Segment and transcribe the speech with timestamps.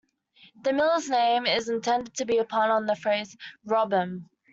[0.63, 4.31] The Miller's name is intended as a pun on the phrase "rob 'em".